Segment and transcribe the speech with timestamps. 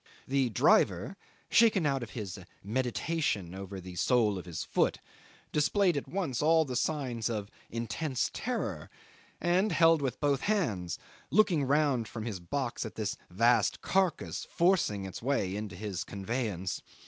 [0.27, 1.15] The driver,
[1.47, 4.97] shaken out of his meditation over the sole of his foot,
[5.51, 8.89] displayed at once all the signs of intense terror,
[9.39, 10.97] and held with both hands,
[11.29, 16.81] looking round from his box at this vast carcass forcing its way into his conveyance.